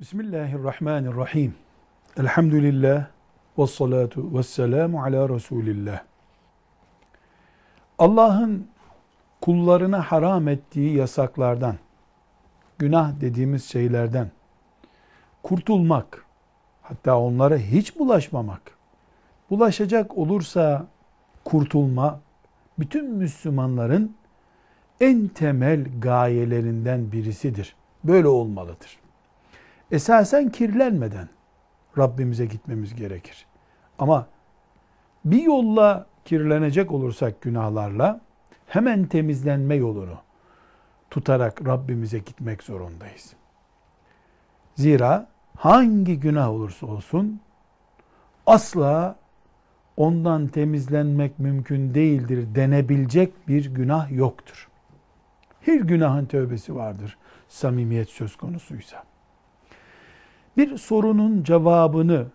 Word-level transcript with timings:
Bismillahirrahmanirrahim. 0.00 1.54
Elhamdülillah 2.16 3.06
ve 3.58 3.66
salatu 3.66 4.38
ve 4.38 4.42
selamu 4.42 5.02
ala 5.02 5.28
Resulillah. 5.28 6.02
Allah'ın 7.98 8.68
kullarına 9.40 10.02
haram 10.02 10.48
ettiği 10.48 10.96
yasaklardan, 10.96 11.76
günah 12.78 13.20
dediğimiz 13.20 13.64
şeylerden 13.64 14.30
kurtulmak, 15.42 16.24
hatta 16.82 17.18
onlara 17.18 17.56
hiç 17.56 17.98
bulaşmamak, 17.98 18.62
bulaşacak 19.50 20.18
olursa 20.18 20.86
kurtulma, 21.44 22.20
bütün 22.78 23.10
Müslümanların 23.10 24.16
en 25.00 25.28
temel 25.28 26.00
gayelerinden 26.00 27.12
birisidir. 27.12 27.76
Böyle 28.04 28.28
olmalıdır 28.28 28.98
esasen 29.92 30.48
kirlenmeden 30.50 31.28
Rabbimize 31.98 32.46
gitmemiz 32.46 32.94
gerekir. 32.94 33.46
Ama 33.98 34.26
bir 35.24 35.42
yolla 35.42 36.06
kirlenecek 36.24 36.92
olursak 36.92 37.40
günahlarla 37.40 38.20
hemen 38.66 39.06
temizlenme 39.06 39.74
yolunu 39.74 40.18
tutarak 41.10 41.66
Rabbimize 41.66 42.18
gitmek 42.18 42.62
zorundayız. 42.62 43.34
Zira 44.74 45.28
hangi 45.56 46.20
günah 46.20 46.50
olursa 46.50 46.86
olsun 46.86 47.40
asla 48.46 49.16
ondan 49.96 50.48
temizlenmek 50.48 51.38
mümkün 51.38 51.94
değildir 51.94 52.54
denebilecek 52.54 53.48
bir 53.48 53.74
günah 53.74 54.12
yoktur. 54.12 54.68
Her 55.60 55.80
günahın 55.80 56.26
tövbesi 56.26 56.74
vardır 56.76 57.18
samimiyet 57.48 58.08
söz 58.08 58.36
konusuysa 58.36 59.07
bir 60.56 60.76
sorunun 60.76 61.42
cevabını 61.42 62.26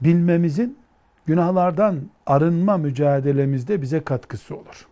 bilmemizin 0.00 0.78
günahlardan 1.26 2.00
arınma 2.26 2.76
mücadelemizde 2.76 3.82
bize 3.82 4.04
katkısı 4.04 4.56
olur. 4.56 4.88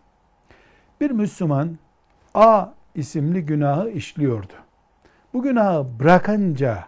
Bir 1.01 1.11
Müslüman 1.11 1.77
A 2.33 2.67
isimli 2.95 3.45
günahı 3.45 3.89
işliyordu. 3.89 4.53
Bu 5.33 5.41
günahı 5.41 5.99
bırakınca 5.99 6.85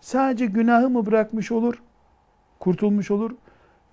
sadece 0.00 0.46
günahı 0.46 0.90
mı 0.90 1.06
bırakmış 1.06 1.52
olur? 1.52 1.82
Kurtulmuş 2.60 3.10
olur. 3.10 3.30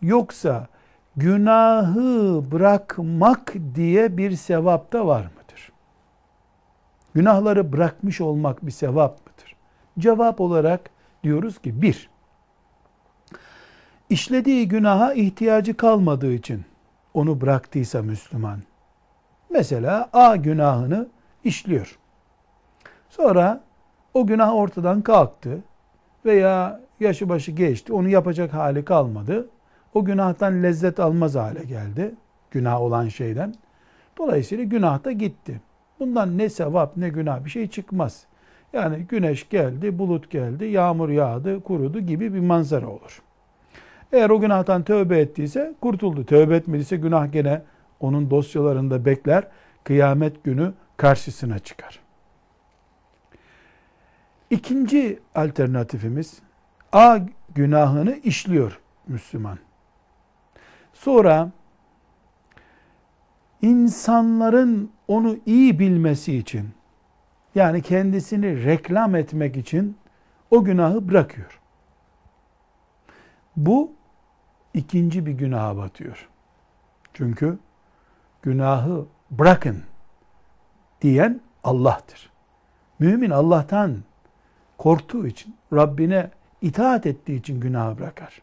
Yoksa 0.01 0.67
günahı 1.15 2.43
bırakmak 2.51 3.53
diye 3.75 4.17
bir 4.17 4.31
sevap 4.31 4.93
da 4.93 5.07
var 5.07 5.21
mıdır? 5.21 5.71
Günahları 7.13 7.73
bırakmış 7.73 8.21
olmak 8.21 8.65
bir 8.65 8.71
sevap 8.71 9.19
mıdır? 9.19 9.30
Cevap 9.99 10.41
olarak 10.41 10.89
diyoruz 11.23 11.59
ki 11.59 11.81
bir, 11.81 12.09
işlediği 14.09 14.67
günaha 14.67 15.13
ihtiyacı 15.13 15.77
kalmadığı 15.77 16.33
için 16.33 16.65
onu 17.13 17.41
bıraktıysa 17.41 18.01
Müslüman, 18.01 18.59
mesela 19.49 20.09
A 20.13 20.35
günahını 20.35 21.07
işliyor. 21.43 21.99
Sonra 23.09 23.63
o 24.13 24.27
günah 24.27 24.55
ortadan 24.55 25.01
kalktı 25.01 25.63
veya 26.25 26.81
yaşı 26.99 27.29
başı 27.29 27.51
geçti, 27.51 27.93
onu 27.93 28.09
yapacak 28.09 28.53
hali 28.53 28.85
kalmadı. 28.85 29.49
O 29.93 30.05
günahtan 30.05 30.63
lezzet 30.63 30.99
almaz 30.99 31.35
hale 31.35 31.63
geldi, 31.63 32.15
günah 32.51 32.81
olan 32.81 33.07
şeyden. 33.07 33.55
Dolayısıyla 34.17 34.63
günah 34.63 35.03
da 35.03 35.11
gitti. 35.11 35.61
Bundan 35.99 36.37
ne 36.37 36.49
sevap 36.49 36.97
ne 36.97 37.09
günah 37.09 37.45
bir 37.45 37.49
şey 37.49 37.67
çıkmaz. 37.67 38.25
Yani 38.73 38.97
güneş 38.97 39.49
geldi, 39.49 39.99
bulut 39.99 40.29
geldi, 40.29 40.65
yağmur 40.65 41.09
yağdı, 41.09 41.63
kurudu 41.63 41.99
gibi 41.99 42.33
bir 42.33 42.39
manzara 42.39 42.87
olur. 42.87 43.21
Eğer 44.11 44.29
o 44.29 44.39
günahtan 44.39 44.83
tövbe 44.83 45.19
ettiyse 45.19 45.75
kurtuldu. 45.81 46.25
Tövbe 46.25 46.55
etmediyse 46.55 46.97
günah 46.97 47.31
gene 47.31 47.61
onun 47.99 48.31
dosyalarında 48.31 49.05
bekler. 49.05 49.47
Kıyamet 49.83 50.43
günü 50.43 50.73
karşısına 50.97 51.59
çıkar. 51.59 51.99
İkinci 54.49 55.19
alternatifimiz 55.35 56.39
A 56.91 57.19
günahını 57.55 58.15
işliyor 58.15 58.79
Müslüman. 59.07 59.57
Sonra 60.93 61.51
insanların 63.61 64.91
onu 65.07 65.37
iyi 65.45 65.79
bilmesi 65.79 66.37
için 66.37 66.69
yani 67.55 67.81
kendisini 67.81 68.65
reklam 68.65 69.15
etmek 69.15 69.57
için 69.57 69.97
o 70.51 70.63
günahı 70.63 71.09
bırakıyor. 71.09 71.59
Bu 73.55 73.91
ikinci 74.73 75.25
bir 75.25 75.31
günaha 75.31 75.77
batıyor. 75.77 76.29
Çünkü 77.13 77.57
günahı 78.41 79.05
bırakın 79.31 79.83
diyen 81.01 81.41
Allah'tır. 81.63 82.31
Mümin 82.99 83.29
Allah'tan 83.29 83.97
korktuğu 84.77 85.27
için, 85.27 85.55
Rabbine 85.73 86.29
itaat 86.61 87.05
ettiği 87.05 87.39
için 87.39 87.59
günahı 87.59 87.99
bırakar. 87.99 88.41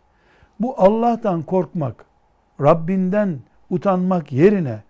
Bu 0.61 0.81
Allah'tan 0.81 1.43
korkmak, 1.43 2.05
Rabbinden 2.61 3.39
utanmak 3.71 4.33
yerine 4.33 4.83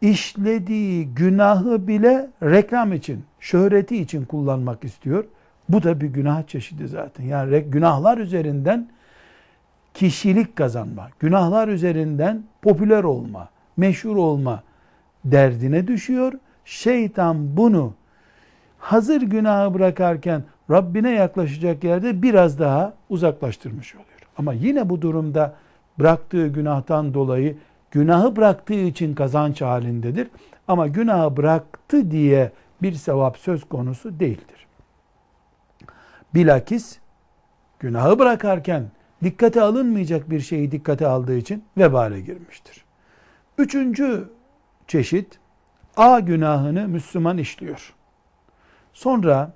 işlediği 0.00 1.06
günahı 1.14 1.88
bile 1.88 2.30
reklam 2.42 2.92
için, 2.92 3.24
şöhreti 3.40 3.96
için 3.96 4.24
kullanmak 4.24 4.84
istiyor. 4.84 5.24
Bu 5.68 5.82
da 5.82 6.00
bir 6.00 6.06
günah 6.06 6.46
çeşidi 6.46 6.88
zaten. 6.88 7.24
Yani 7.24 7.60
günahlar 7.60 8.18
üzerinden 8.18 8.88
kişilik 9.94 10.56
kazanma, 10.56 11.08
günahlar 11.18 11.68
üzerinden 11.68 12.42
popüler 12.62 13.04
olma, 13.04 13.48
meşhur 13.76 14.16
olma 14.16 14.62
derdine 15.24 15.86
düşüyor. 15.86 16.32
Şeytan 16.64 17.56
bunu 17.56 17.94
hazır 18.78 19.22
günahı 19.22 19.74
bırakarken 19.74 20.42
Rabbine 20.70 21.10
yaklaşacak 21.10 21.84
yerde 21.84 22.22
biraz 22.22 22.58
daha 22.58 22.94
uzaklaştırmış 23.08 23.94
oluyor. 23.94 24.06
Ama 24.38 24.52
yine 24.52 24.88
bu 24.88 25.02
durumda 25.02 25.54
bıraktığı 25.98 26.48
günahtan 26.48 27.14
dolayı 27.14 27.56
günahı 27.90 28.36
bıraktığı 28.36 28.74
için 28.74 29.14
kazanç 29.14 29.62
halindedir. 29.62 30.28
Ama 30.68 30.86
günahı 30.86 31.36
bıraktı 31.36 32.10
diye 32.10 32.52
bir 32.82 32.92
sevap 32.92 33.38
söz 33.38 33.64
konusu 33.64 34.20
değildir. 34.20 34.66
Bilakis 36.34 36.98
günahı 37.78 38.18
bırakarken 38.18 38.90
dikkate 39.24 39.62
alınmayacak 39.62 40.30
bir 40.30 40.40
şeyi 40.40 40.72
dikkate 40.72 41.06
aldığı 41.06 41.36
için 41.36 41.64
vebale 41.78 42.20
girmiştir. 42.20 42.84
Üçüncü 43.58 44.28
çeşit 44.86 45.38
A 45.96 46.20
günahını 46.20 46.88
Müslüman 46.88 47.38
işliyor. 47.38 47.94
Sonra 48.92 49.52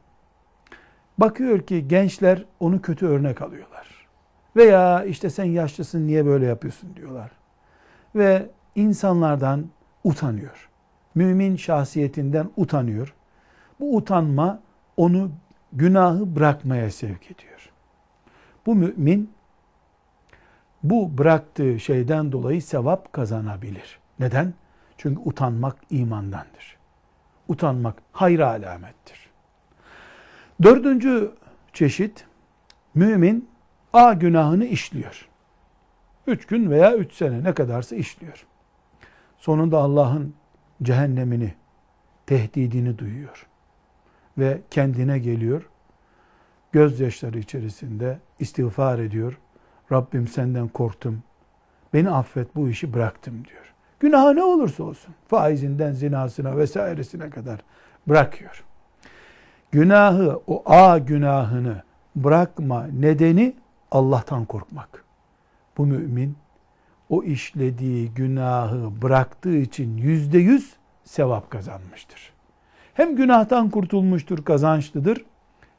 bakıyor 1.19 1.61
ki 1.61 1.89
gençler 1.89 2.45
onu 2.61 2.83
kötü 2.83 3.07
örnek 3.07 3.43
alıyorlar. 3.43 4.07
Veya 4.57 5.05
işte 5.05 5.31
sen 5.31 5.45
yaşlısın 5.45 6.07
niye 6.07 6.27
böyle 6.27 6.47
yapıyorsun 6.47 6.97
diyorlar 6.97 7.40
ve 8.15 8.51
insanlardan 8.75 9.67
utanıyor. 10.05 10.69
Mümin 11.15 11.57
şahsiyetinden 11.57 12.51
utanıyor. 12.57 13.15
Bu 13.81 13.97
utanma 13.97 14.61
onu 14.97 15.31
günahı 15.73 16.37
bırakmaya 16.37 16.91
sevk 16.91 17.31
ediyor. 17.31 17.71
Bu 18.67 18.75
mümin 18.75 19.31
bu 20.83 21.19
bıraktığı 21.19 21.81
şeyden 21.81 22.33
dolayı 22.33 22.63
sevap 22.63 23.13
kazanabilir. 23.13 23.99
Neden? 24.19 24.55
Çünkü 24.99 25.21
utanmak 25.25 25.77
imandandır. 25.91 26.77
Utanmak 27.49 28.03
hayra 28.13 28.49
alamettir. 28.49 29.31
Dördüncü 30.63 31.33
çeşit 31.73 32.27
mümin 32.95 33.49
A 33.93 34.13
günahını 34.13 34.65
işliyor. 34.65 35.30
Üç 36.31 36.47
gün 36.47 36.71
veya 36.71 36.97
üç 36.97 37.13
sene 37.13 37.45
ne 37.45 37.55
kadarsa 37.55 37.97
işliyor. 37.97 38.47
Sonunda 39.39 39.79
Allah'ın 39.79 40.35
cehennemini, 40.83 41.55
tehdidini 42.27 42.99
duyuyor. 42.99 43.47
Ve 44.39 44.61
kendine 44.71 45.19
geliyor. 45.19 45.69
Gözyaşları 46.73 47.39
içerisinde 47.39 48.19
istiğfar 48.39 48.99
ediyor. 48.99 49.39
Rabbim 49.93 50.29
senden 50.29 50.69
korktum. 50.69 51.23
Beni 51.95 52.11
affet 52.11 52.57
bu 52.57 52.69
işi 52.69 52.93
bıraktım 52.93 53.45
diyor. 53.45 53.75
Günah 54.01 54.33
ne 54.33 54.43
olursa 54.43 54.85
olsun. 54.85 55.15
Faizinden 55.29 55.93
zinasına 55.93 56.57
vesairesine 56.57 57.31
kadar 57.31 57.61
bırakıyor. 58.09 58.65
Günahı, 59.73 60.41
o 60.47 60.63
A 60.67 60.99
günahını 60.99 61.83
bırakma 62.17 62.87
nedeni 62.87 63.57
Allah'tan 63.91 64.45
korkmak 64.45 65.10
bu 65.81 65.87
mümin 65.87 66.37
o 67.09 67.23
işlediği 67.23 68.11
günahı 68.11 69.03
bıraktığı 69.03 69.57
için 69.57 69.97
yüzde 69.97 70.39
yüz 70.39 70.77
sevap 71.05 71.51
kazanmıştır. 71.51 72.33
Hem 72.95 73.17
günahtan 73.17 73.71
kurtulmuştur, 73.71 74.45
kazançlıdır. 74.45 75.25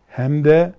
Hem 0.07 0.43
de 0.43 0.73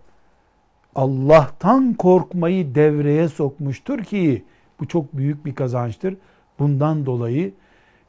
Allah'tan 0.95 1.95
korkmayı 1.95 2.75
devreye 2.75 3.29
sokmuştur 3.29 3.99
ki 3.99 4.45
bu 4.81 4.89
çok 4.89 5.17
büyük 5.17 5.47
bir 5.47 5.55
kazançtır. 5.55 6.17
Bundan 6.59 7.07
dolayı 7.07 7.55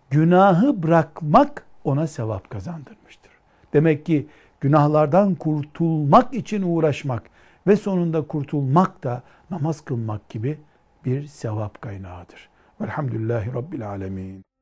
günahı 0.09 0.83
bırakmak 0.83 1.65
ona 1.83 2.07
sevap 2.07 2.49
kazandırmıştır. 2.49 3.31
Demek 3.73 4.05
ki 4.05 4.27
günahlardan 4.61 5.35
kurtulmak 5.35 6.33
için 6.33 6.61
uğraşmak 6.61 7.23
ve 7.67 7.75
sonunda 7.75 8.21
kurtulmak 8.21 9.03
da 9.03 9.23
namaz 9.49 9.81
kılmak 9.81 10.29
gibi 10.29 10.57
bir 11.05 11.27
sevap 11.27 11.81
kaynağıdır. 11.81 12.49
Velhamdülillahi 12.81 13.53
Rabbil 13.53 13.89
Alemin. 13.89 14.52